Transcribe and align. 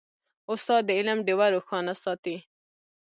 استاد 0.51 0.81
د 0.85 0.89
علم 0.99 1.19
ډیوه 1.27 1.47
روښانه 1.55 1.93
ساتي. 2.03 2.37